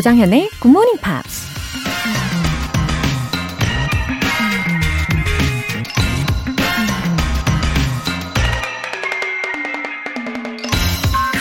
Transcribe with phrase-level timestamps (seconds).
[0.00, 1.44] 조장현의 Good Morning Pops.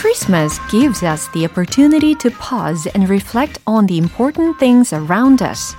[0.02, 5.78] Christmas gives us the opportunity to pause and reflect on the important things around us.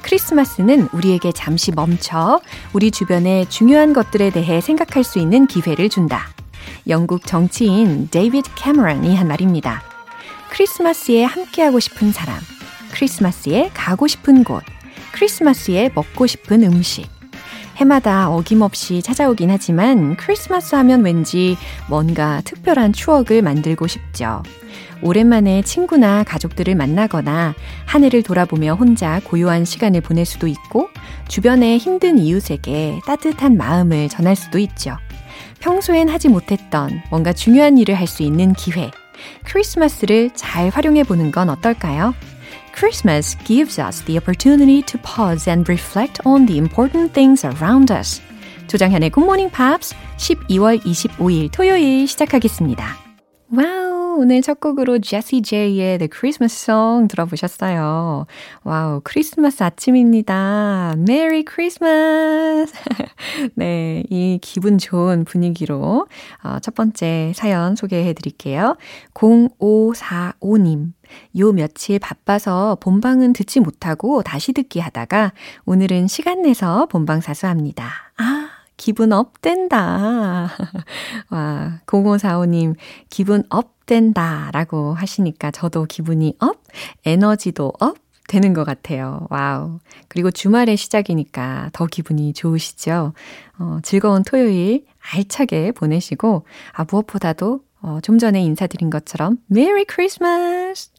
[0.00, 2.40] 크리스마스는 우리에게 잠시 멈춰
[2.72, 6.28] 우리 주변의 중요한 것들에 대해 생각할 수 있는 기회를 준다.
[6.88, 9.91] 영국 정치인 데이비드 캐머런이 한 말입니다.
[10.52, 12.38] 크리스마스에 함께하고 싶은 사람,
[12.92, 14.62] 크리스마스에 가고 싶은 곳,
[15.12, 17.06] 크리스마스에 먹고 싶은 음식.
[17.76, 21.56] 해마다 어김없이 찾아오긴 하지만 크리스마스 하면 왠지
[21.88, 24.42] 뭔가 특별한 추억을 만들고 싶죠.
[25.02, 27.54] 오랜만에 친구나 가족들을 만나거나
[27.86, 30.90] 한 해를 돌아보며 혼자 고요한 시간을 보낼 수도 있고
[31.28, 34.98] 주변의 힘든 이웃에게 따뜻한 마음을 전할 수도 있죠.
[35.60, 38.90] 평소엔 하지 못했던 뭔가 중요한 일을 할 수 있는 기회.
[39.44, 42.14] 크리스마스를 잘 활용해 보는 건 어떨까요?
[42.74, 48.22] Christmas gives us the opportunity to pause and reflect on the important things around us.
[48.66, 52.96] 조장현의 Good Morning Pops 12월 25일 토요일 시작하겠습니다.
[53.54, 58.26] Wow, 오늘 첫 곡으로 제시 제이의 The Christmas Song 들어보셨어요.
[58.62, 60.94] Wow, 크리스마스 아침입니다.
[60.98, 62.72] Merry Christmas!
[63.54, 66.06] 네, 이 기분 좋은 분위기로
[66.44, 68.76] 어, 첫 번째 사연 소개해 드릴게요.
[69.14, 70.92] 0545님.
[71.38, 75.32] 요 며칠 바빠서 본방은 듣지 못하고 다시 듣기 하다가
[75.64, 77.86] 오늘은 시간 내서 본방 사수합니다.
[78.16, 80.50] 아, 기분 up 된다.
[81.30, 82.74] 와, 0545님,
[83.10, 84.50] 기분 up 된다.
[84.52, 86.62] 라고 하시니까 저도 기분이 up,
[87.04, 87.96] 에너지도 up,
[88.28, 89.26] 되는 것 같아요.
[89.30, 89.80] Wow.
[90.08, 93.12] 그리고 주말의 시작이니까 더 기분이 좋으시죠?
[93.58, 100.90] 어, 즐거운 토요일 알차게 보내시고, 아, 무엇보다도 어, 좀 전에 인사드린 것처럼 Merry Christmas!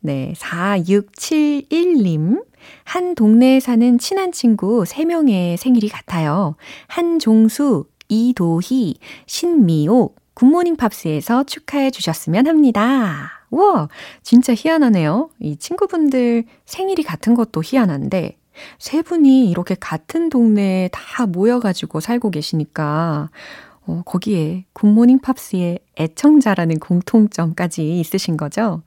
[0.00, 2.42] 네, 4671님.
[2.84, 6.56] 한 동네에 사는 친한 친구 3명의 생일이 같아요.
[6.88, 13.30] 한종수, 이도희, 신미옥, Good Morning Pops에서 축하해 주셨으면 합니다.
[13.50, 13.88] 우와,
[14.22, 15.30] 진짜 희한하네요.
[15.40, 18.38] 이 친구분들 생일이 같은 것도 희한한데,
[18.78, 23.30] 세 분이 이렇게 같은 동네에 다 모여가지고 살고 계시니까,
[23.86, 28.82] 어, 거기에 굿모닝 팝스의 애청자라는 공통점까지 있으신 거죠?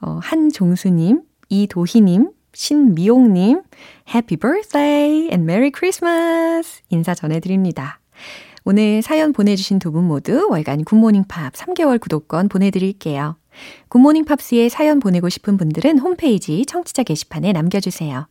[0.00, 3.62] 어, 한종수님, 이도희님, 신미옥님,
[4.08, 6.82] Happy Birthday and Merry Christmas!
[6.90, 7.98] 인사 전해드립니다.
[8.64, 13.36] 오늘 사연 보내주신 두 분 모두 월간 굿모닝 팝 3개월 구독권 보내드릴게요.
[13.88, 18.28] 굿모닝 팝스에 사연 보내고 싶은 분들은 홈페이지 청취자 게시판에 남겨주세요.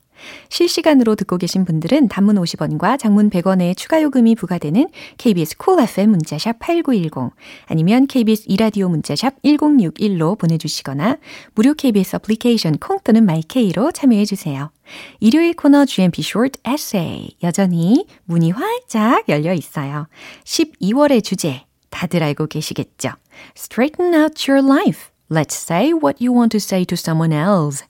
[0.50, 6.60] 실시간으로 듣고 계신 분들은 단문 50원과 장문 100원의 추가 요금이 부과되는 KBS cool FM 문자샵
[6.60, 7.34] 8910
[7.66, 11.18] 아니면 KBS 2라디오 문자샵 1061로 보내주시거나
[11.56, 14.72] 무료 KBS 애플리케이션 콩 또는 마이케이로 참여해 주세요.
[15.20, 20.08] 일요일 코너 GMP Short Essay 여전히 문이 활짝 열려 있어요.
[20.44, 23.12] 12월의 주제 다들 알고 계시겠죠?
[23.56, 25.10] Straighten out your life.
[25.30, 27.86] Let's say what you want to say to someone else.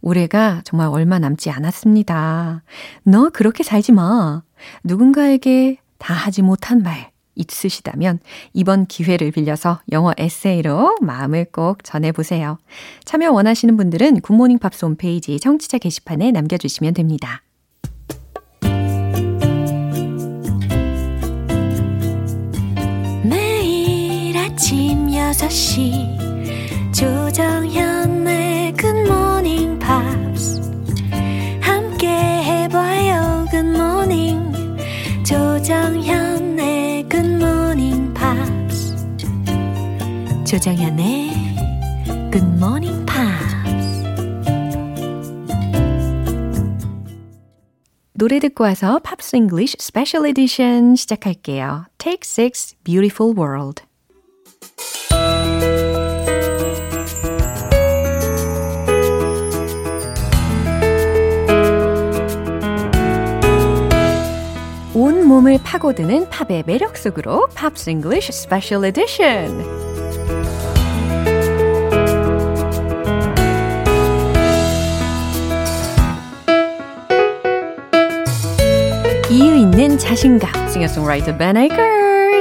[0.00, 2.62] 올해가 정말 얼마 남지 않았습니다.
[3.04, 4.42] 너 그렇게 살지 마.
[4.84, 8.18] 누군가에게 다 하지 못한 말 있으시다면
[8.52, 12.58] 이번 기회를 빌려서 영어 에세이로 마음을 꼭 전해보세요.
[13.04, 17.42] 참여 원하시는 분들은 굿모닝 팝스 홈페이지 청취자 게시판에 남겨주시면 됩니다.
[24.58, 26.37] 아침 6시
[26.98, 30.60] 조정현의 굿모닝 Pops.
[31.60, 33.46] 함께 해봐요.
[33.52, 34.52] Good morning.
[35.24, 38.96] 조정현의 Good morning, Pops.
[40.44, 41.30] 조정현의
[42.32, 44.02] Good morning, Pops.
[48.12, 51.84] 노래 듣고 와서 Pops English Special Edition 시작할게요.
[51.98, 53.87] Take Six Beautiful World.
[65.28, 69.62] 몸을 파고드는 팝의 매력 속으로 팝스 잉글리쉬 스페셜 에디션.
[79.30, 80.68] 이유 있는 자신감.
[80.70, 81.56] 싱어송라이터 Ben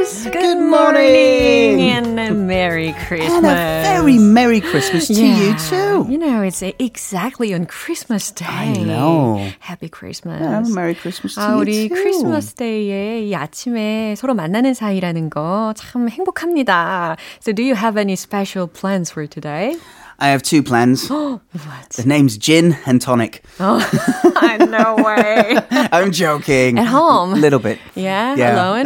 [0.06, 0.26] Akers.
[0.30, 1.80] Good morning.
[1.90, 3.32] And a Merry Christmas.
[3.32, 5.40] And a very Merry Christmas to yeah.
[5.40, 6.10] you too.
[6.10, 8.46] You know, it's exactly on Christmas Day.
[8.48, 9.50] I know.
[9.60, 10.40] Happy Christmas.
[10.40, 11.96] Yeah, Merry Christmas to 아, you 우리 too.
[11.96, 17.16] 크리스마스 데이에 이 아침에 서로 만나는 사이라는 거 참 행복합니다.
[17.40, 19.76] So do you have any special plans for today?
[20.19, 21.09] I have two plans.
[21.09, 21.41] what?
[21.95, 23.43] The name's gin and tonic.
[23.59, 23.79] Oh,
[24.69, 25.57] no way.
[25.91, 26.77] I'm joking.
[26.77, 27.33] At home.
[27.33, 27.79] A little bit.
[27.95, 28.53] Yeah, Yeah.
[28.55, 28.83] alone.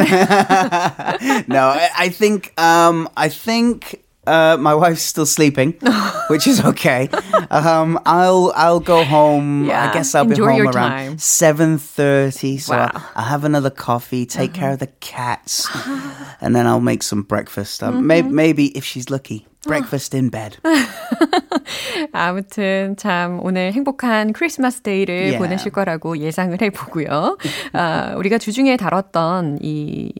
[1.47, 5.74] no, I, I think um, I think uh, my wife's still sleeping,
[6.28, 7.08] which is okay.
[7.50, 9.66] Um, I'll I'll go home.
[9.66, 11.18] Yeah, I guess I'll enjoy be home your around time.
[11.18, 12.58] seven thirty.
[12.58, 12.90] So Wow.
[12.90, 12.98] Uh-huh.
[13.14, 15.70] I'll, I'll have another coffee, take care of the cats,
[16.40, 17.82] and then I'll make some breakfast.
[17.82, 18.06] Um, Mm-hmm.
[18.06, 20.58] may, maybe if she's lucky, breakfast in bed.
[22.12, 25.38] 아무튼 참 오늘 행복한 크리스마스 데이를 Yeah.
[25.38, 27.38] 보내실 거라고 예상을 해보고요.
[27.72, 30.12] 아, 우리가 주중에 다뤘던 이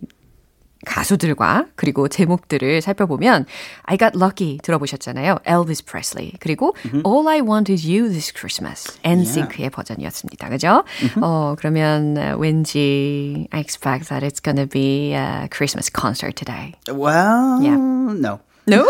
[0.86, 3.46] 가수들과 그리고 제목들을 살펴보면
[3.84, 5.40] I Got Lucky 들어보셨잖아요.
[5.46, 6.76] Elvis Presley 그리고
[7.06, 10.50] All I Want Is You This Christmas NSYNC의 버전이었습니다.
[10.50, 10.84] 그죠?
[11.22, 16.74] 어 그러면 어, 왠지 I expect that it's gonna be a Christmas concert today.
[16.88, 17.78] Well, Yeah.
[17.78, 18.40] no.
[18.68, 18.86] No?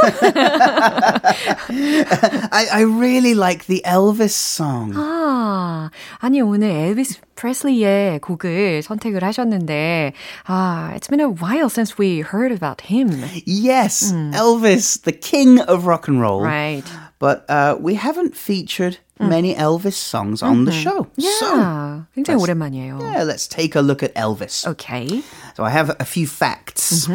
[2.51, 4.93] I, I really like the Elvis song.
[4.95, 5.89] 아,
[6.19, 10.12] 아니 오늘 엘비스 프레슬리의 곡을 선택을 하셨는데
[10.46, 13.10] 아, it's been a while since we heard about him.
[13.44, 16.40] Yes, Elvis, the king of rock and roll.
[16.42, 16.84] Right.
[17.18, 21.06] But uh, we haven't featured many Elvis songs on the show.
[21.18, 23.00] So, Yeah, 굉장히 let's- 오랜만이에요.
[23.00, 24.66] yeah, let's take a look at Elvis.
[24.66, 25.22] Okay.
[25.56, 27.08] So I have a few facts.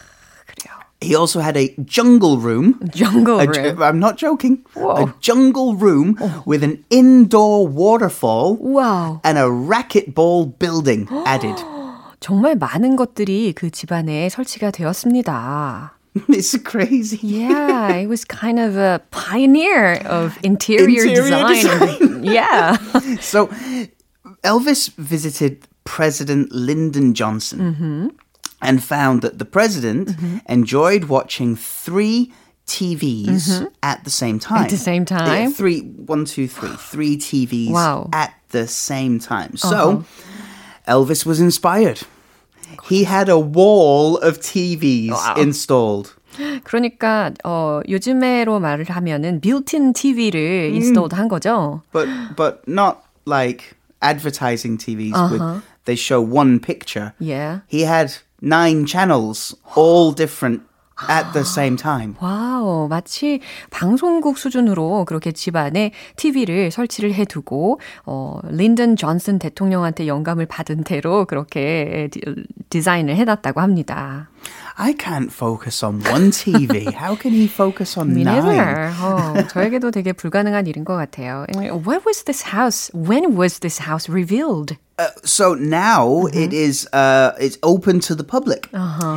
[0.48, 0.72] 그래요.
[1.02, 2.80] He also had a jungle room.
[2.94, 3.52] Jungle A room.
[3.76, 4.64] ju- I'm not joking.
[4.74, 5.04] Whoa.
[5.06, 6.16] A jungle room
[6.46, 9.20] with an indoor waterfall 와우.
[9.24, 11.56] and a racquetball building added.
[12.20, 15.95] 정말 많은 것들이 그 집안에 설치가 되었습니다.
[16.29, 17.19] it's crazy.
[17.21, 22.23] Yeah, it was kind of a pioneer of interior, Interior design.
[22.37, 22.77] yeah.
[23.19, 23.47] So
[24.43, 28.07] Elvis visited President Lyndon Johnson Mm-hmm.
[28.61, 30.11] and found that the president
[30.49, 32.33] enjoyed watching three
[32.67, 34.57] TVs at the same time.
[34.57, 34.65] Mm-hmm.
[34.65, 35.51] At the same Yeah, time?
[35.53, 38.01] three, one, two, three, three TVs Wow.
[38.01, 38.09] Uh-huh.
[38.23, 39.55] at the same time.
[39.57, 40.03] So
[40.87, 42.01] Elvis was inspired.
[42.88, 45.34] He had a wall of TVs Wow.
[45.42, 46.12] installed.
[46.64, 51.82] 그러니까 어 요즘에로 말을 하면은 built-in TV를 installed 한 거죠.
[51.92, 55.32] but but not like advertising TVs Uh-huh.
[55.32, 57.12] with they show one picture.
[57.20, 57.60] Yeah.
[57.68, 60.62] He had nine channels, all different
[61.08, 62.14] at the same time.
[62.20, 63.40] 와우, 마치
[63.70, 72.08] 방송국 수준으로 그렇게 집안에 TV를 설치를 해두고, 어, 린든 존슨 대통령한테 영감을 받은 대로 그렇게
[72.12, 72.20] 디,
[72.70, 74.28] 디자인을 해놨다고 합니다.
[74.76, 76.86] I can't focus on one TV.
[76.94, 78.38] How can he focus on Me nine?
[78.44, 78.90] neither.
[79.02, 81.46] 어, 저에게도 되게 불가능한 일인 것 같아요.
[81.54, 82.90] And What was this house?
[82.94, 84.76] When was this house revealed?
[84.98, 86.38] Uh, so now Mm-hmm.
[86.38, 88.68] it is uh, it's open to the public.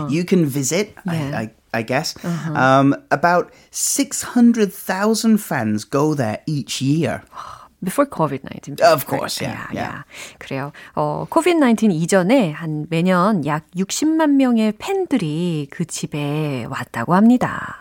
[0.10, 0.96] You can visit.
[1.06, 1.14] Uh-huh.
[1.14, 1.28] Yeah.
[1.30, 1.38] Uh-huh.
[1.38, 2.16] I, I, I guess
[2.56, 7.24] um, about six hundred thousand fans go there each year.
[7.84, 8.82] Before COVID-19.
[8.82, 10.04] Of course, yeah, yeah.
[10.40, 10.72] 그래요.
[10.96, 17.76] 어, COVID-19 이전에 한 매년 약 60만 명의 팬들이 그 집에 왔다고 합니다.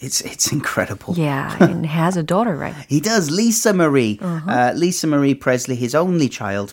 [0.00, 1.14] It's it's incredible.
[1.16, 2.74] Yeah, and has a daughter, right?
[2.86, 3.30] He does.
[3.30, 6.72] Lisa Marie, uh Lisa Marie Presley, his only child.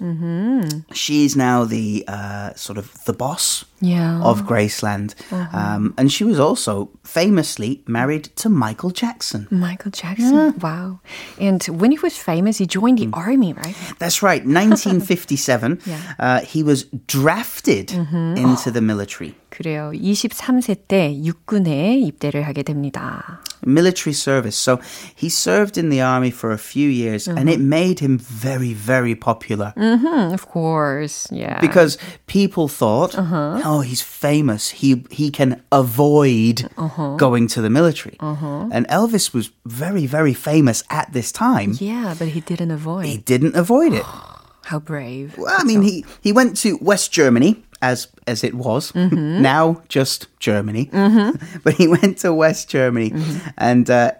[0.91, 4.21] She's now the uh, sort of the boss Yeah.
[4.23, 5.11] of Graceland,
[5.51, 9.45] um, and she was also famously married to Michael Jackson.
[9.51, 10.55] Michael Jackson.
[10.63, 11.01] Wow.
[11.37, 13.75] And when he was famous, he joined the army, right?
[13.99, 14.39] That's right.
[14.45, 15.99] 1957, Yeah.
[16.19, 19.35] uh, he was drafted into the military.
[19.49, 19.91] 그래요.
[19.93, 23.41] 23세 때 육군에 입대를 하게 됩니다.
[23.68, 24.56] military service.
[24.56, 24.80] So
[25.14, 27.68] he served in the army for a few years and it mm-hmm.
[27.68, 31.28] made him very, very popular Mm, of course.
[31.30, 31.60] Yeah.
[31.60, 33.62] because people thought, uh-huh.
[33.64, 34.70] oh, he's famous.
[34.70, 37.16] He, he can avoid uh-huh.
[37.16, 38.16] going to the military.
[38.20, 38.68] Uh-huh.
[38.70, 41.74] And Elvis was very, very famous at this time.
[41.78, 43.06] yeah, but he didn't avoid.
[43.06, 44.04] He didn't avoid it.
[44.64, 45.38] How brave.
[45.38, 48.92] Well, I mean, he, he went to West Germany as as it was.
[48.92, 49.42] Mm-hmm.
[49.42, 51.58] Now just Germany, mm-hmm.
[51.64, 53.48] but he went to West Germany, mm-hmm.
[53.58, 54.12] and uh,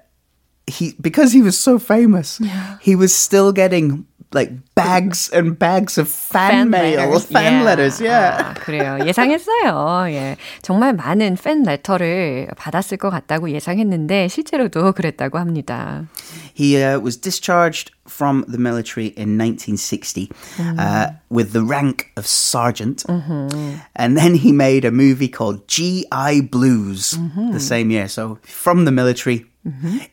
[0.67, 2.41] he because he was so famous,
[2.81, 7.64] he was still getting like bags and bags of fan, mail, fan Yeah.
[7.64, 8.02] letters.
[8.02, 8.38] Yeah.
[8.42, 8.98] 아, 그래요.
[9.06, 10.10] 예상했어요.
[10.10, 10.38] 예.
[10.64, 16.08] 정말 많은 팬 레터를 받았을 것 같다고 예상했는데 실제로도 그랬다고 합니다.
[16.56, 20.30] He uh, was discharged from the military in 1960
[20.80, 23.04] uh, with the rank of sergeant.
[23.08, 26.42] And then he made a movie called G.I.
[26.52, 27.18] Blues
[27.52, 28.08] the same year.
[28.08, 29.46] So from the military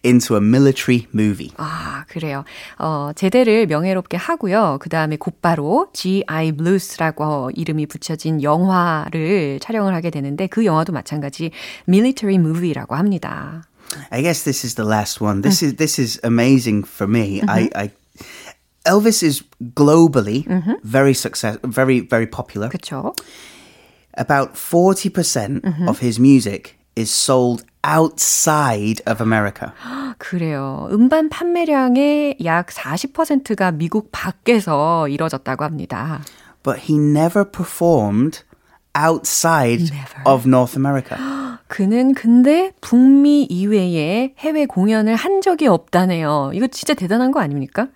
[0.04, 1.50] into a military movie.
[1.56, 2.44] 아, 그래요.
[2.78, 4.78] 어, 제대를 명예롭게 하고요.
[4.80, 6.52] 그 다음에 곧바로 G.I.
[6.52, 11.50] Blues라고 이름이 붙여진 영화를 촬영을 하게 되는데 그 영화도 마찬가지
[11.88, 13.62] military movie라고 합니다.
[14.10, 15.42] I guess this is the last one.
[15.42, 17.42] This is this is amazing for me.
[17.48, 17.90] I, I
[18.86, 19.42] Elvis is
[19.74, 20.46] globally
[20.84, 22.68] very success, very very popular.
[22.68, 23.14] 그렇죠?
[24.14, 29.72] About 40% percent of his music is sold outside of America.
[30.18, 30.88] 그래요.
[30.92, 36.20] 음반 판매량의 약 40%가 미국 밖에서 이뤄졌다고 합니다.
[36.62, 38.42] But he never performed
[38.94, 40.22] outside Never.
[40.26, 41.16] of North America.
[41.68, 46.50] 그는 근데 북미 이외에 해외 공연을 한 적이 없다네요.
[46.52, 47.86] 이거 진짜 대단한 거 아닙니까?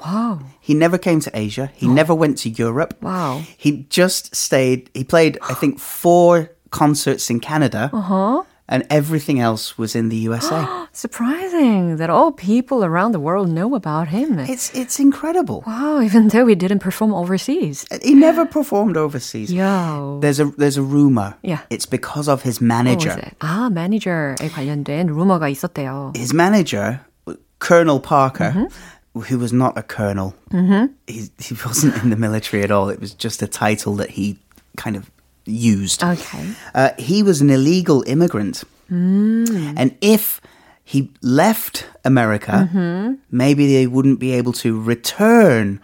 [0.00, 0.38] 와우.
[0.66, 1.68] He never came to Asia.
[1.76, 2.96] He never went to Europe.
[3.02, 3.42] Wow.
[3.62, 4.90] He just stayed.
[4.94, 8.42] He played, I think, four concerts in Canada, Uh-huh.
[8.68, 10.68] and everything else was in the USA.
[10.92, 14.38] Surprising that all people around the world know about him.
[14.38, 15.64] it's it's incredible.
[15.66, 17.86] Wow, even though he didn't perform overseas.
[18.04, 19.48] He never performed overseas.
[19.50, 20.18] Yeah.
[20.20, 21.34] There's a there's a rumor.
[21.42, 21.64] Yeah.
[21.70, 23.16] It's because of his What was manager.
[23.16, 23.32] it?
[23.40, 26.12] 아, 매니저에 관련된 루머가 있었대요.
[26.14, 27.00] His manager,
[27.58, 28.68] Colonel Parker,
[29.16, 30.34] who was not a colonel.
[31.08, 32.88] He he wasn't in the military at all.
[32.92, 34.38] It was just a title that he
[34.76, 35.10] kind of
[35.45, 36.03] used.
[36.03, 36.53] Okay.
[36.73, 38.63] Uh, he was an illegal immigrant.
[38.89, 40.39] And if
[40.83, 45.79] he left America, maybe they wouldn't be able to return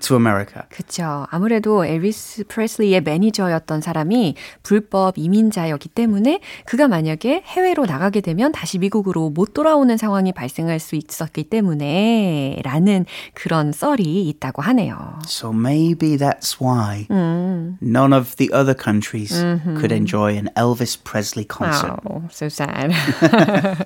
[0.00, 0.62] to America.
[0.70, 1.26] 그쵸.
[1.30, 9.30] 아무래도 엘비스 프레슬리의 매니저였던 사람이 불법 이민자였기 때문에 그가 만약에 해외로 나가게 되면 다시 미국으로
[9.30, 15.18] 못 돌아오는 상황이 발생할 수 있었기 때문에 라는 그런 썰이 있다고 하네요.
[15.24, 19.32] So maybe that's why none of the other countries
[19.78, 22.00] could enjoy an Elvis Presley concert.
[22.04, 22.92] Wow, so sad.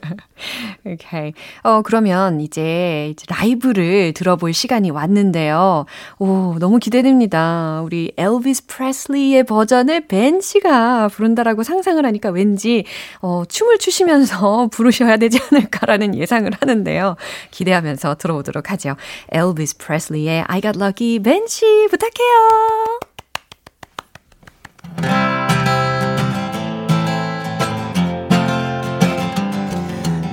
[0.86, 1.32] okay.
[1.62, 5.86] 어, 그러면 이제, 이제 라이브를 들어볼 시간이 왔는데요.
[6.18, 7.82] 오, 너무 기대됩니다.
[7.84, 12.84] 우리 엘비스 프레슬리의 버전을 벤 씨가 부른다라고 상상을 하니까 왠지,
[13.20, 17.16] 어, 춤을 추시면서 부르셔야 되지 않을까라는 예상을 하는데요.
[17.50, 18.96] 기대하면서 들어오도록 하죠.
[19.30, 22.98] 엘비스 프레슬리의 I Got Lucky 벤 씨 부탁해요.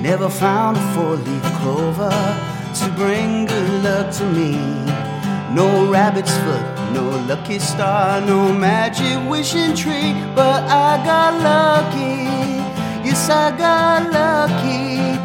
[0.02, 0.76] Never found
[2.80, 4.99] to bring good luck to me.
[5.52, 10.14] No rabbit's foot, no lucky star, no magic wishing tree.
[10.32, 12.30] But I got lucky,
[13.04, 15.18] yes I got lucky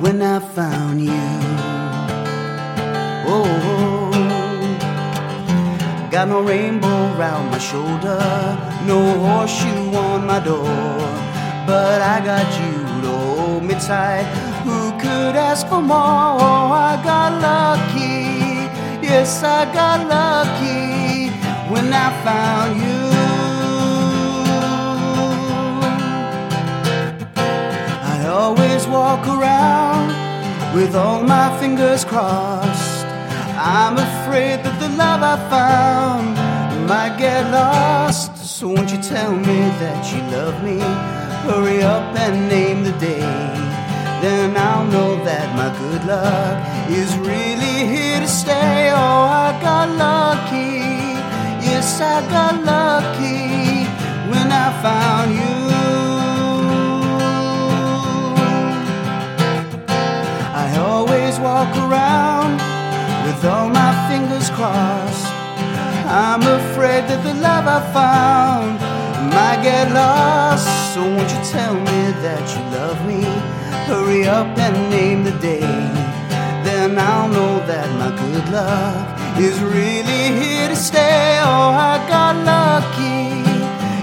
[0.00, 1.28] when I found you.
[3.26, 4.10] Oh,
[6.08, 8.20] got no rainbow round my shoulder,
[8.86, 10.94] no horseshoe on my door.
[11.66, 14.22] But I got you to hold me tight.
[14.62, 16.38] Who could ask for more?
[16.38, 18.13] Oh, I got lucky.
[19.04, 21.28] Yes, I got lucky
[21.70, 23.02] when I found you.
[28.12, 30.08] I always walk around
[30.74, 33.04] with all my fingers crossed.
[33.58, 38.38] I'm afraid that the love I found might get lost.
[38.38, 40.78] So won't you tell me that you love me?
[41.46, 43.64] Hurry up and name the day
[44.24, 48.90] then I'll know that my good luck is really here to stay.
[48.90, 50.84] Oh, I got lucky.
[51.64, 53.88] Yes, I got lucky
[54.30, 55.54] when I found you.
[60.62, 62.60] I always walk around
[63.26, 65.26] with all my fingers crossed.
[66.06, 68.78] I'm afraid that the love I found
[69.32, 70.68] might get lost.
[70.92, 73.22] So won't you tell me that you love me?
[73.88, 76.23] Hurry up and name the day.
[76.98, 81.38] I'll know that my good luck is really here to stay.
[81.42, 83.42] Oh, I got lucky.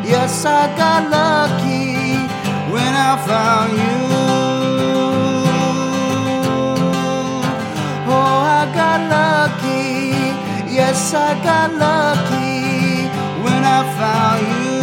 [0.08, 1.96] Yes, I got lucky
[2.74, 4.00] when I found you.
[8.12, 10.74] Oh, I got lucky.
[10.74, 13.08] Yes, I got lucky
[13.44, 14.81] when I found you.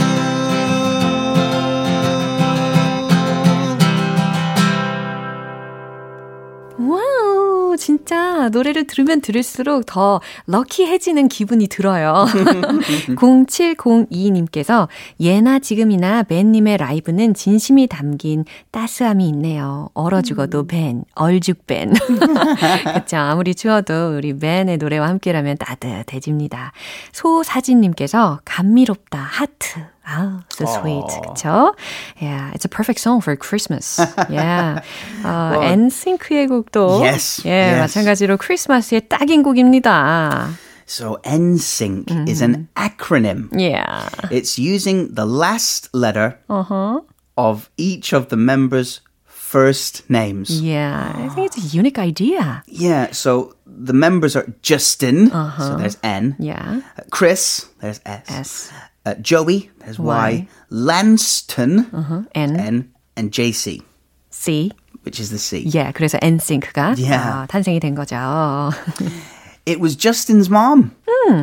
[7.89, 12.27] 진짜 노래를 들으면 들을수록 더 럭키해지는 기분이 들어요.
[13.17, 19.89] 0702님께서 예나 지금이나 벤님의 라이브는 진심이 담긴 따스함이 있네요.
[19.95, 21.95] 얼어 죽어도 벤, 얼죽 벤.
[22.95, 23.17] 그쵸.
[23.17, 26.73] 아무리 추워도 우리 벤의 노래와 함께라면 따뜻해집니다.
[27.13, 29.81] 소사진님께서 감미롭다, 하트.
[30.08, 31.06] Ah, so sweet.
[31.24, 31.74] 그쵸?
[32.20, 34.00] Yeah, it's a perfect song for Christmas.
[34.30, 34.82] Yeah.
[35.24, 37.80] 어, NSYNC의 곡도 Yes, 예, yes.
[37.80, 40.50] 마찬가지로 크리스마스에 딱인 곡입니다.
[40.86, 43.48] So NSYNC is an acronym.
[43.58, 44.10] Yeah.
[44.30, 47.02] It's using the last letter Uh-huh.
[47.38, 50.50] of each of the members' first names.
[50.62, 52.64] Yeah, I think it's a unique idea.
[52.68, 56.36] Yeah, so the members are Justin, so there's N.
[56.38, 56.82] Yeah.
[56.98, 58.28] Uh, Chris, there's S.
[58.30, 58.72] S.
[59.08, 60.06] Uh, Joey, there's Y.
[60.08, 60.48] Y.
[60.70, 61.88] Lanston,
[62.34, 62.90] N, N.
[63.16, 63.82] And JC,
[64.30, 64.72] C.
[65.04, 65.62] which is the C.
[65.68, 67.44] Yeah, 그래서 NSYNC가 Yeah.
[67.44, 68.72] 아, 탄생이 된 거죠.
[69.66, 70.92] It was Justin's mom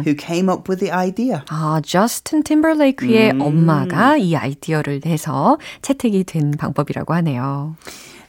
[0.05, 1.43] who came up with the idea.
[1.49, 7.77] 아, 저스틴 팀버레이크의 엄마가 이 아이디어를 내서 채택이 된 방법이라고 하네요.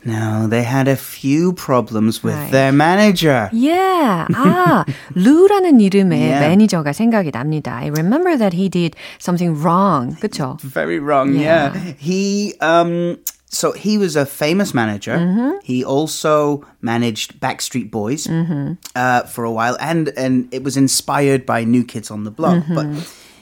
[0.06, 2.52] Now, they had a few problems with Right.
[2.52, 3.50] their manager.
[3.54, 4.26] Yeah.
[4.34, 6.40] 아, 루라는 이름의 Yeah.
[6.50, 7.78] 매니저가 생각이 납니다.
[7.78, 10.18] I remember that he did something wrong.
[10.20, 10.58] 그쵸?
[10.64, 11.70] Very wrong, Yeah.
[11.76, 11.94] yeah.
[12.00, 13.18] He um
[13.54, 15.20] so he was a famous manager.
[15.62, 21.64] He also managed Backstreet Boys uh, for a while, and and it was inspired by
[21.66, 22.64] New Kids on the Block.
[22.74, 22.88] But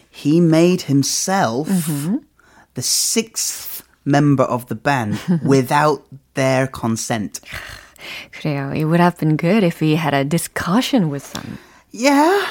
[0.10, 1.69] he made himself
[2.73, 3.72] the sixth
[4.04, 6.02] member of the band without
[6.34, 7.40] their consent.
[8.32, 8.72] 그래요.
[8.74, 11.58] It would have been good if we had a discussion with them.
[11.96, 12.42] Yeah,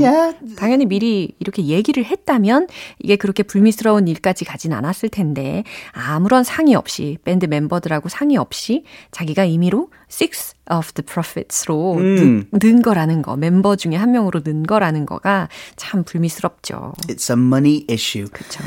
[0.00, 0.34] yeah.
[0.56, 2.66] 당연히 미리 이렇게 얘기를 했다면
[2.98, 9.44] 이게 그렇게 불미스러운 일까지 가진 않았을 텐데 아무런 상의 없이 밴드 멤버들하고 상의 없이 자기가
[9.44, 15.04] 임의로 Six of the Prophets로 는, 는 거라는 거 멤버 중에 한 명으로 는 거라는
[15.04, 16.94] 거가 참 불미스럽죠.
[17.08, 18.26] It's a money issue.
[18.30, 18.64] 그렇죠.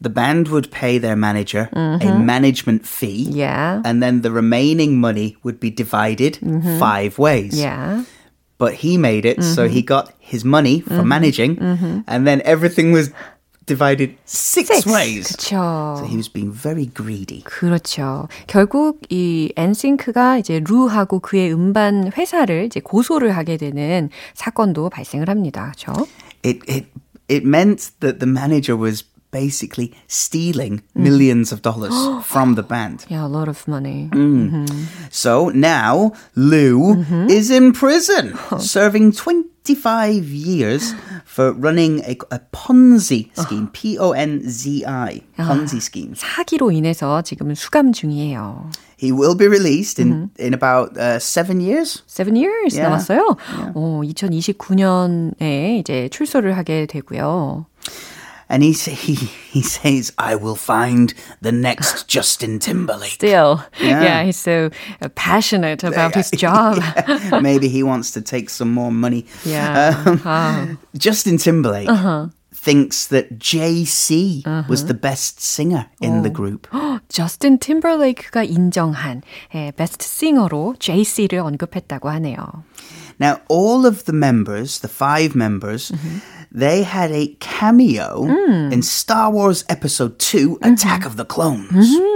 [0.00, 3.28] The band would pay their manager a management fee.
[3.30, 3.80] Yeah.
[3.84, 6.38] and then the remaining money would be divided
[6.78, 7.58] five ways.
[7.58, 8.04] Yeah.
[8.58, 11.58] But he made it so he got his money for managing,
[12.06, 13.10] and then everything was
[13.66, 15.26] divided six, ways.
[15.26, 15.98] 그렇죠.
[15.98, 17.42] So he was being very greedy.
[17.42, 18.28] 그렇죠.
[18.46, 25.72] 결국 이 엔싱크가 이제 루하고 그의 음반 회사를 이제 고소를 하게 되는 사건도 발생을 합니다.
[25.76, 26.06] 그렇죠?
[26.44, 26.86] It it
[27.28, 31.92] it meant that the manager was basically stealing millions of dollars
[32.24, 33.04] from the band.
[33.08, 34.08] Yeah, a lot of money.
[35.10, 40.94] So now Lou is in prison, serving 25 years
[41.26, 43.68] for running a, a Ponzi scheme.
[43.74, 45.20] P O N Z I.
[45.36, 46.14] Ponzi scheme.
[46.14, 48.70] 사기로 인해서 지금은 수감 중이에요.
[48.98, 52.02] He will be released in, in about uh, seven years.
[52.06, 52.88] Seven years Yeah.
[52.88, 53.36] 남았어요.
[53.74, 57.66] 어, 2029년에 이제 출소를 하게 되고요.
[58.50, 59.14] And he, sa- he,
[59.50, 63.10] he says, I will find the next Justin Timberlake.
[63.10, 64.22] Still, yeah, Yeah.
[64.22, 64.70] he's so
[65.02, 66.78] uh, passionate about his job.
[67.42, 69.26] Maybe he wants to take some more money.
[69.44, 70.00] yeah.
[70.06, 71.90] Um, 아, Justin Timberlake
[72.54, 76.68] thinks that JC was the best singer in the group.
[77.08, 79.22] 저스틴 팀버레이크가 인정한
[79.54, 82.64] 예, 베스트 싱어로 JC를 언급했다고 하네요.
[83.20, 85.90] Now, all of the members, the five members,
[86.52, 88.24] they had a cameo
[88.72, 91.68] in Star Wars Episode 2 Attack of the Clones.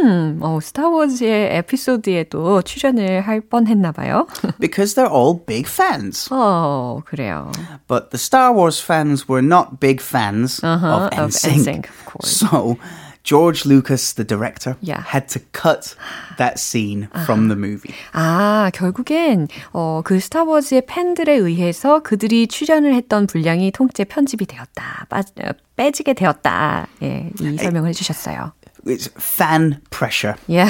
[0.02, 4.26] 음, 어, 스타워즈의 에피소드에도 출연을 할 뻔했나 봐요.
[4.58, 6.28] because they're all big fans.
[6.30, 7.50] 어, 그래요.
[7.88, 11.84] But the Star Wars fans were not big fans Uh-huh, of of NSYNC.
[11.84, 12.30] NSYNC, of course.
[12.30, 12.78] So
[13.25, 15.01] George Lucas, the director, Yeah.
[15.03, 15.95] had to cut
[16.37, 17.91] that scene from the movie.
[18.13, 25.07] 아, 결국엔, 어, 그 스타워즈의 팬들에 의해서 그들이 출연을 했던 분량이 통째 편집이 되었다.
[25.09, 26.87] 빠, 어, 빼지게 되었다.
[27.01, 28.53] 예, 이 설명을 해주셨어요.
[28.86, 30.64] It's fan pressure, 예,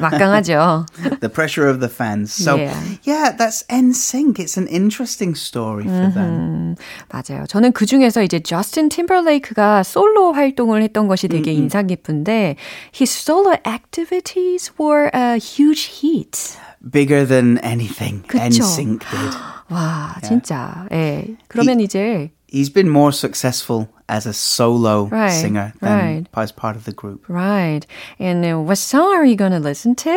[0.00, 0.84] 막강하죠.
[1.20, 2.30] the pressure of the fans.
[2.30, 2.76] So, Yeah.
[3.04, 4.38] yeah, that's NSYNC.
[4.38, 6.76] It's an interesting story for them.
[7.08, 7.46] 맞아요.
[7.48, 12.56] 저는 그 중에서 이제 저스틴 팀버레이크가 솔로 활동을 했던 것이 되게 인상 깊은데
[12.94, 16.58] his solo activities were a huge hit.
[16.92, 18.44] Bigger than anything 그쵸.
[18.44, 19.36] NSYNC did.
[19.70, 20.86] 와, 진짜.
[20.92, 21.36] 예.
[21.48, 26.25] 그러면 이제 He's been more successful as a solo Right, singer than right.
[26.35, 27.23] as part of the group.
[27.27, 27.85] right.
[28.19, 30.11] And uh, what song are you going to listen to?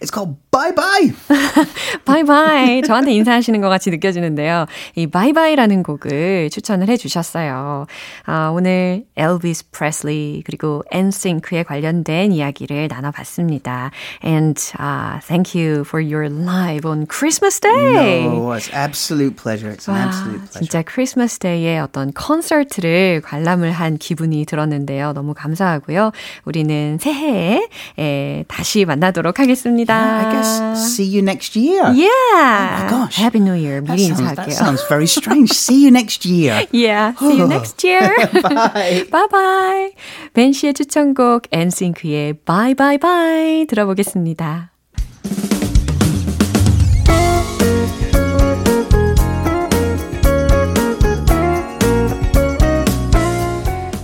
[0.00, 1.12] It's called Bye Bye.
[2.04, 2.82] Bye bye.
[2.82, 4.66] 저한테 인사하시는 것 같이 느껴지는데요.
[4.94, 7.86] 이 Bye Bye라는 곡을 추천을 해 주셨어요.
[8.26, 13.90] 아, 오늘 엘비스 프레슬리 그리고 엔싱크에 관련된 이야기를 나눠봤습니다.
[14.24, 18.24] And uh, thank you for your live on Christmas Day.
[18.26, 19.70] No, it's absolute pleasure.
[19.70, 20.60] It's an wow, absolute pleasure.
[20.60, 25.12] 진짜 Christmas Day에 어떤 콘서트를 관람을 한 기분이 들었는데요.
[25.12, 26.12] 너무 감사하고요.
[26.44, 29.94] 우리는 새해에 에, 다시 만나도록 하겠습니다.
[29.94, 30.62] I guess
[30.94, 31.86] see you next year.
[31.94, 32.10] Yeah.
[32.12, 33.16] Oh my gosh.
[33.20, 33.80] Happy New Year.
[33.80, 34.54] That 미리 sounds, that 인사할게요.
[34.54, 35.50] sounds very strange.
[35.52, 36.66] see you next year.
[36.72, 37.14] Yeah.
[37.18, 38.14] See you next year.
[38.42, 39.06] Bye.
[39.10, 39.90] bye bye.
[40.34, 44.73] 벤 씨의 추천곡 엔싱크의 Bye Bye Bye 들어보겠습니다.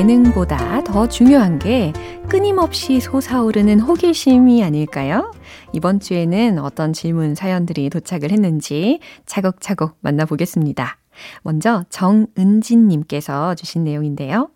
[0.00, 1.92] 재능보다 더 중요한 게
[2.26, 5.30] 끊임없이 솟아오르는 호기심이 아닐까요?
[5.74, 10.96] 이번 주에는 어떤 질문 사연들이 도착을 했는지 차곡차곡 만나보겠습니다.
[11.42, 14.48] 먼저 정은진님께서 주신 내용인데요.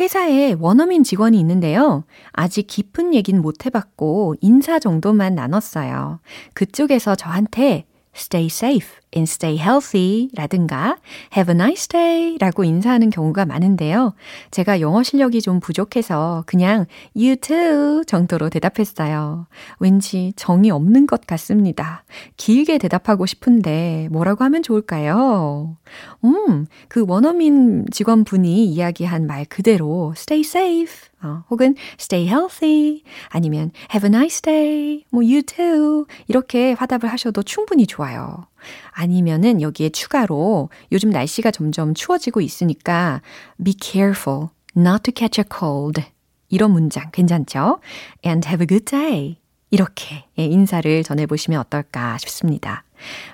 [0.00, 2.04] 회사에 원어민 직원이 있는데요.
[2.32, 6.20] 아직 깊은 얘기는 못 해봤고 인사 정도만 나눴어요.
[6.54, 7.84] 그쪽에서 저한테
[8.18, 10.98] stay safe and stay healthy 라든가
[11.36, 14.14] have a nice day 라고 인사하는 경우가 많은데요.
[14.50, 19.46] 제가 영어 실력이 좀 부족해서 그냥 you too 정도로 대답했어요.
[19.78, 22.04] 왠지 정이 없는 것 같습니다.
[22.36, 25.76] 길게 대답하고 싶은데 뭐라고 하면 좋을까요?
[26.24, 34.08] 음, 그 원어민 직원분이 이야기한 말 그대로 stay safe 어, 혹은 stay healthy 아니면 have
[34.08, 38.46] a nice day 뭐 you too 이렇게 화답을 하셔도 충분히 좋아요.
[38.92, 43.22] 아니면은 여기에 추가로 요즘 날씨가 점점 추워지고 있으니까
[43.62, 46.02] be careful not to catch a cold
[46.48, 47.80] 이런 문장 괜찮죠?
[48.24, 49.36] and have a good day
[49.70, 52.84] 이렇게 예, 인사를 전해 보시면 어떨까 싶습니다.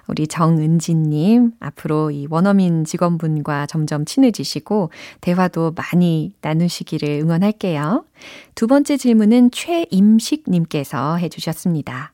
[0.06, 8.04] 우리 정은지님, 앞으로 이 원어민 직원분과 점점 친해지시고, 대화도 많이 나누시기를 응원할게요.
[8.54, 12.12] 두 번째 질문은 최임식님께서 해주셨습니다.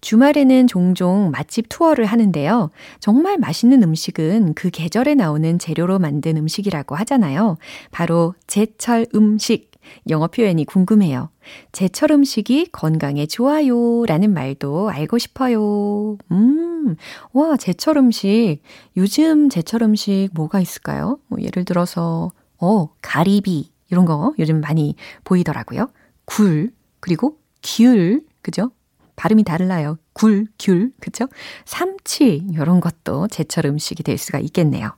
[0.00, 2.70] 주말에는 종종 맛집 투어를 하는데요.
[3.00, 7.56] 정말 맛있는 음식은 그 계절에 나오는 재료로 만든 음식이라고 하잖아요.
[7.90, 9.73] 바로 제철 음식.
[10.08, 11.30] 영어 표현이 궁금해요.
[11.72, 16.16] 제철 음식이 건강에 좋아요 라는 말도 알고 싶어요.
[16.32, 16.96] 음,
[17.32, 18.60] 와, 제철 음식.
[18.96, 21.18] 요즘 제철 음식 뭐가 있을까요?
[21.28, 23.70] 뭐 예를 들어서, 어, 가리비.
[23.90, 25.88] 이런 거 요즘 많이 보이더라고요.
[26.24, 28.70] 굴, 그리고 귤, 그죠?
[29.16, 29.98] 발음이 달라요.
[30.12, 31.28] 굴, 귤, 그죠?
[31.64, 34.96] 삼치, 이런 것도 제철 음식이 될 수가 있겠네요.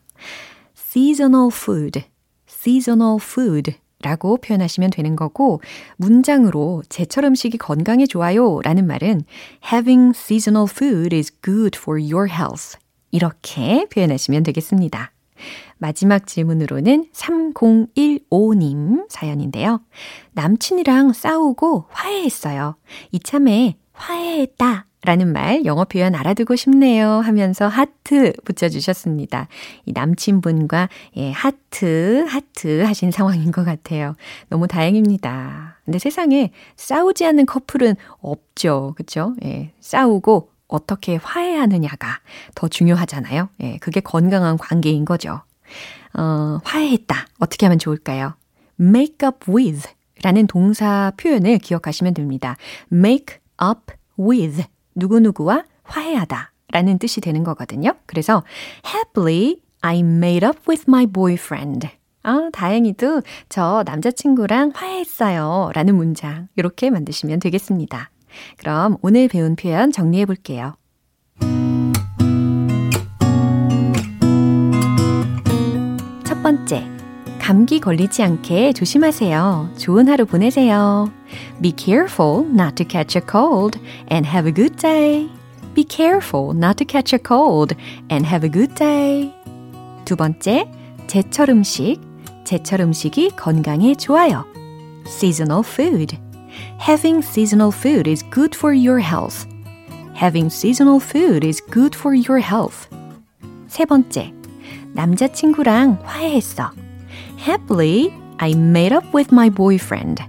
[0.77, 2.05] seasonal food,
[2.49, 3.75] seasonal food
[4.07, 5.61] 라고 표현하시면 되는 거고,
[5.97, 9.23] 문장으로 제철 음식이 건강에 좋아요 라는 말은
[9.73, 12.79] having seasonal food is good for your health.
[13.11, 15.11] 이렇게 표현하시면 되겠습니다.
[15.79, 19.81] 마지막 질문으로는 3015님 사연인데요.
[20.33, 22.77] 남친이랑 싸우고 화해했어요.
[23.11, 29.47] 이참에 화해했다 라는 말 영어 표현 알아두고 싶네요 하면서 하트 붙여주셨습니다.
[29.85, 34.16] 이 남친분과 예, 하트, 하트 하신 상황인 것 같아요.
[34.49, 35.79] 너무 다행입니다.
[35.85, 38.95] 근데 세상에 싸우지 않는 커플은 없죠.
[38.97, 39.35] 그쵸?
[39.45, 42.19] 예, 싸우고 어떻게 화해하느냐가
[42.57, 43.49] 더 중요하잖아요.
[43.61, 45.40] 예, 그게 건강한 관계인 거죠.
[46.14, 47.27] 어, 화해했다.
[47.38, 48.35] 어떻게 하면 좋을까요?
[48.81, 49.88] make up with
[50.25, 52.57] 라는 동사 표현을 기억하시면 됩니다.
[52.92, 54.64] make up with
[54.97, 57.95] 누구누구와 화해하다 라는 뜻이 되는 거거든요.
[58.07, 58.43] 그래서
[58.85, 61.89] happily I made up with my boyfriend.
[62.23, 65.71] 아, 다행히도 저 남자친구랑 화해했어요.
[65.75, 68.11] 라는 문장 이렇게 만드시면 되겠습니다.
[68.59, 70.75] 그럼 오늘 배운 표현 정리해 볼게요.
[76.25, 76.96] 첫 번째,
[77.47, 79.71] 감기 걸리지 않게 조심하세요.
[79.79, 81.13] 좋은 하루 보내세요.
[81.63, 83.79] Be careful not to catch a cold
[84.11, 85.31] and have a good day.
[85.73, 87.77] Be careful not to catch a cold
[88.11, 89.33] and have a good day.
[90.05, 90.69] 두 번째,
[91.07, 92.01] 제철 음식.
[92.43, 94.45] 제철 음식이 건강에 좋아요.
[95.07, 96.19] Seasonal food.
[96.81, 99.47] Having seasonal food is good for your health.
[100.21, 102.89] Having seasonal food is good for your health.
[103.69, 104.35] 세 번째,
[104.95, 106.73] 남자친구랑 화해했어.
[107.38, 110.22] Happily, I made up with my boyfriend.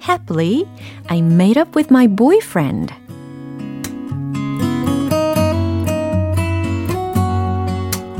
[0.00, 0.66] Happily,
[1.08, 2.92] I made up with my boyfriend.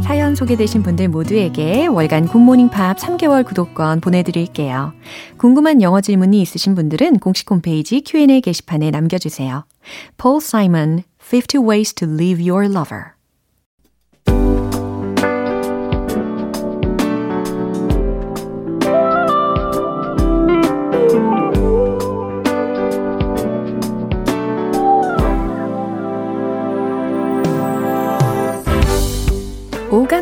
[0.08, 4.94] 사연 소개되신 분들 모두에게 월간 굿모닝 팝 3개월 구독권 보내드릴게요.
[5.36, 9.66] 궁금한 영어 질문이 있으신 분들은 공식 홈페이지 Q&A 게시판에 남겨주세요.
[10.16, 13.17] Paul Simon, 50 Ways to Leave Your Lover.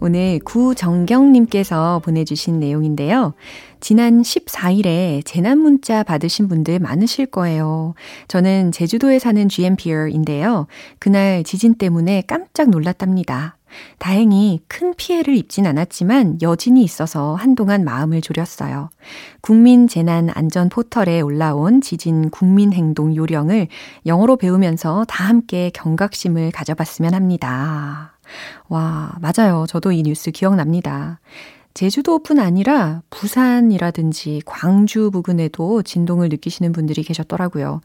[0.00, 3.34] 오늘 구정경님께서 보내주신 내용인데요.
[3.80, 7.94] 지난 14일에 재난 문자 받으신 분들 많으실 거예요.
[8.28, 10.66] 저는 제주도에 사는 GMPR인데요.
[10.98, 13.56] 그날 지진 때문에 깜짝 놀랐답니다.
[13.98, 18.90] 다행히 큰 피해를 입진 않았지만 여진이 있어서 한동안 마음을 졸였어요.
[19.40, 23.68] 국민재난 안전 포털에 올라온 지진 국민행동 요령을
[24.06, 28.15] 영어로 배우면서 다 함께 경각심을 가져봤으면 합니다.
[28.68, 29.66] 와, 맞아요.
[29.68, 31.20] 저도 이 뉴스 기억납니다.
[31.74, 37.82] 제주도뿐 아니라 부산이라든지 광주 부근에도 진동을 느끼시는 분들이 계셨더라고요.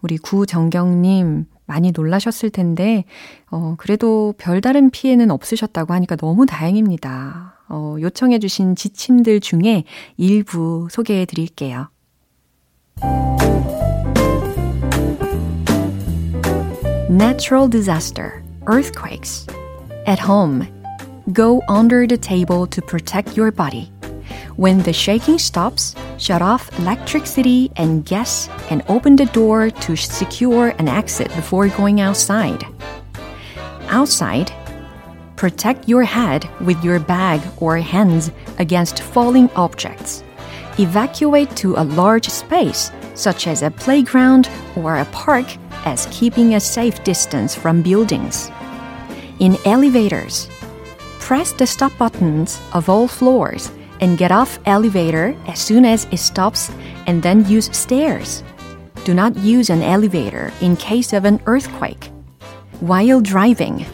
[0.00, 3.04] 우리 구정경님 많이 놀라셨을 텐데,
[3.50, 7.58] 어, 그래도 별다른 피해는 없으셨다고 하니까 너무 다행입니다.
[7.68, 9.84] 어, 요청해주신 지침들 중에
[10.16, 11.90] 일부 소개해 드릴게요.
[17.10, 19.46] Natural disaster, earthquakes.
[20.08, 20.66] At home,
[21.34, 23.92] go under the table to protect your body.
[24.56, 30.70] When the shaking stops, shut off electricity and gas and open the door to secure
[30.78, 32.64] an exit before going outside.
[33.90, 34.50] Outside,
[35.36, 40.24] protect your head with your bag or hands against falling objects.
[40.78, 45.44] Evacuate to a large space, such as a playground or a park,
[45.84, 48.50] as keeping a safe distance from buildings.
[49.38, 50.48] In elevators,
[51.20, 53.70] press the stop buttons of all floors
[54.00, 56.72] and get off elevator as soon as it stops
[57.06, 58.42] and then use stairs.
[59.04, 62.10] Do not use an elevator in case of an earthquake.
[62.80, 63.86] While driving,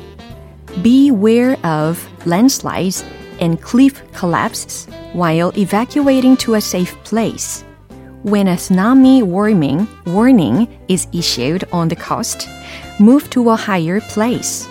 [0.80, 3.04] beware of landslides
[3.38, 7.64] and cliff collapses while evacuating to a safe place.
[8.22, 12.48] When a tsunami warning, warning is issued on the coast,
[12.98, 14.66] move to a higher place.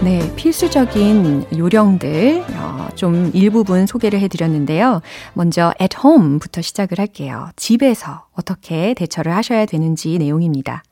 [0.00, 5.02] 네, 필수적인 요령들 어, 좀 일부분 소개를 해드렸는데요.
[5.34, 7.50] 먼저 at home부터 시작을 할게요.
[7.56, 10.84] 집에서 어떻게 대처를 하셔야 되는지 내용입니다.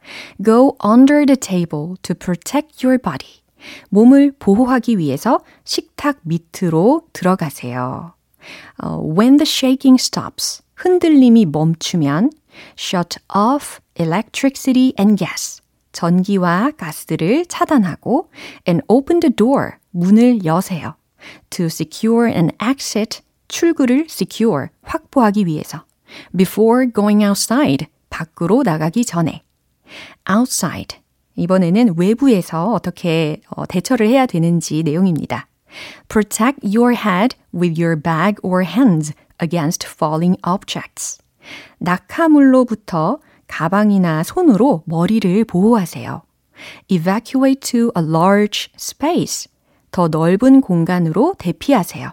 [0.44, 3.42] Go under the table to protect your body.
[3.90, 8.12] 몸을 보호하기 위해서 식탁 밑으로 들어가세요.
[8.82, 12.30] 어, when the shaking stops, 흔들림이 멈추면
[12.76, 15.62] shut off electricity and gas.
[15.96, 18.28] 전기와 가스를 차단하고
[18.68, 20.94] and open the door, 문을 여세요.
[21.48, 25.86] to secure an exit, 출구를 secure, 확보하기 위해서.
[26.36, 29.42] before going outside, 밖으로 나가기 전에.
[30.30, 30.98] outside,
[31.34, 35.48] 이번에는 외부에서 어떻게 대처를 해야 되는지 내용입니다.
[36.08, 41.18] Protect your head with your bag or hands against falling objects.
[41.78, 46.22] 낙하물로부터 가방이나 손으로 머리를 보호하세요.
[46.88, 49.50] Evacuate to a large space.
[49.90, 52.12] 더 넓은 공간으로 대피하세요.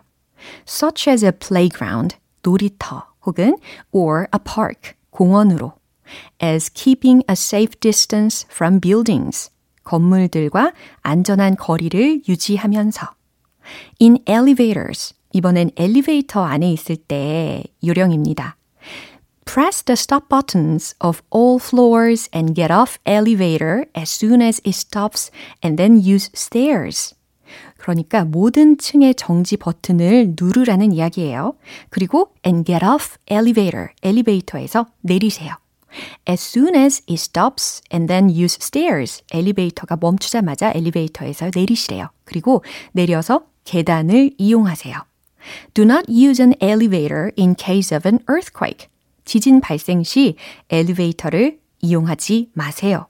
[0.67, 3.57] Such as a playground, 놀이터 혹은
[3.91, 5.73] or a park, 공원으로.
[6.41, 9.49] As keeping a safe distance from buildings.
[9.83, 13.07] 건물들과 안전한 거리를 유지하면서.
[14.01, 15.13] In elevators.
[15.33, 18.55] 이번엔 엘리베이터 안에 있을 때 요령입니다.
[19.45, 24.73] Press the stop buttons of all floors and get off elevator as soon as it
[24.73, 27.13] stops and then use stairs.
[27.77, 31.55] 그러니까 모든 층의 정지 버튼을 누르라는 이야기예요.
[31.89, 35.55] 그리고 and get off elevator, 엘리베이터에서 내리세요.
[36.27, 39.21] As soon as it stops and then use stairs.
[39.31, 42.09] 엘리베이터가 멈추자마자 엘리베이터에서 내리시래요.
[42.23, 44.95] 그리고 내려서 계단을 이용하세요.
[45.73, 48.87] Do not use an elevator in case of an earthquake.
[49.25, 50.35] 지진 발생 시
[50.69, 53.07] 엘리베이터를 이용하지 마세요.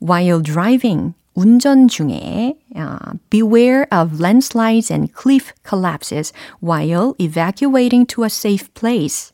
[0.00, 8.28] While driving, 운전 중에 uh, beware of landslides and cliff collapses while evacuating to a
[8.30, 9.32] safe place.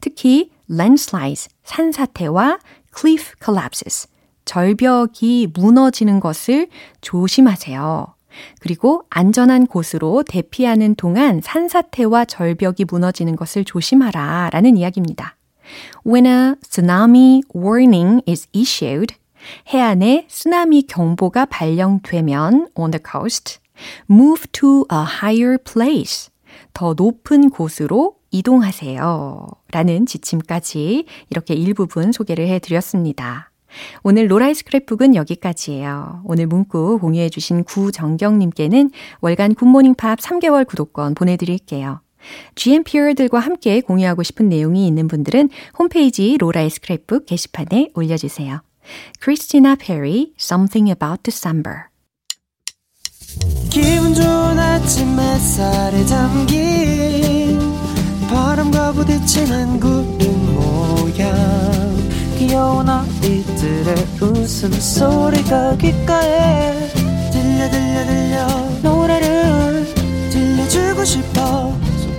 [0.00, 2.58] 특히 landslides, 산사태와
[2.96, 4.08] cliff collapses,
[4.44, 6.68] 절벽이 무너지는 것을
[7.00, 8.14] 조심하세요.
[8.60, 15.36] 그리고 안전한 곳으로 대피하는 동안 산사태와 절벽이 무너지는 것을 조심하라 라는 이야기입니다.
[16.04, 19.14] When a tsunami warning is issued,
[19.68, 23.58] 해안에 쓰나미 경보가 발령되면 on the coast,
[24.10, 26.30] move to a higher place.
[26.72, 29.46] 더 높은 곳으로 이동하세요.
[29.72, 33.50] 라는 지침까지 이렇게 일부분 소개를 해드렸습니다.
[34.02, 36.22] 오늘 로라이 스크랩북은 여기까지예요.
[36.24, 42.00] 오늘 문구 공유해 주신 구정경님께는 월간 굿모닝 팝 3개월 구독권 보내드릴게요.
[42.54, 48.62] GMPR들과 함께 공유하고 싶은 내용이 있는 분들은 홈페이지 로라의 스크랩북 게시판에 올려주세요.
[49.20, 51.84] 크리스티나 페리, Something About December.
[53.70, 57.58] 기분 좋은 아침 햇살에 담긴
[58.28, 61.32] 바람과 부딪히는 구름 모양.
[62.38, 66.88] 귀여운 아이들의 웃음소리가 귓가에
[67.30, 68.46] 들려 들려 들려.
[68.82, 69.86] 노래를
[70.30, 71.72] 들려주고 싶어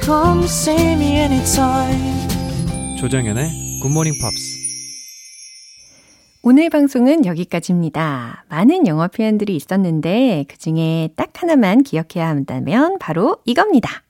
[0.06, 2.28] come see me anytime
[3.00, 4.64] 조정연의 굿모닝 팝스
[6.46, 8.44] 오늘 방송은 여기까지입니다.
[8.50, 14.04] 많은 영어 표현들이 있었는데 그 중에 딱 하나만 기억해야 한다면 바로 이겁니다.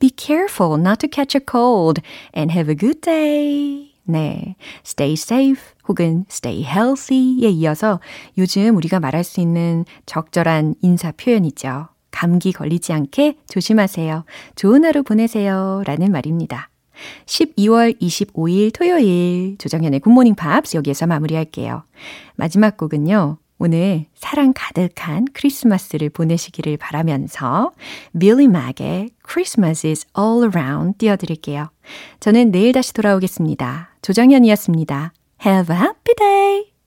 [0.00, 2.02] Be careful not to catch a cold
[2.36, 3.92] and have a good day.
[4.02, 4.56] 네.
[4.84, 8.00] Stay safe 혹은 stay healthy에 이어서
[8.36, 11.88] 요즘 우리가 말할 수 있는 적절한 인사 표현이죠.
[12.18, 14.24] 감기 걸리지 않게 조심하세요.
[14.56, 15.84] 좋은 하루 보내세요.
[15.86, 16.68] 라는 말입니다.
[17.26, 21.84] 12월 25일 토요일 조정현의 굿모닝 팝스 여기에서 마무리할게요.
[22.34, 23.38] 마지막 곡은요.
[23.60, 27.70] 오늘 사랑 가득한 크리스마스를 보내시기를 바라면서
[28.18, 31.70] 빌리 맥의 Christmas is all around 띄워드릴게요.
[32.18, 33.90] 저는 내일 다시 돌아오겠습니다.
[34.02, 35.12] 조정현이었습니다.
[35.46, 36.68] Have a happy day!